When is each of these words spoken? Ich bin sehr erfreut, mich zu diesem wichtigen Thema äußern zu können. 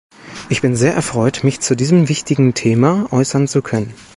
Ich 0.49 0.61
bin 0.63 0.75
sehr 0.75 0.95
erfreut, 0.95 1.43
mich 1.43 1.59
zu 1.59 1.75
diesem 1.75 2.09
wichtigen 2.09 2.55
Thema 2.55 3.05
äußern 3.13 3.47
zu 3.47 3.61
können. 3.61 3.93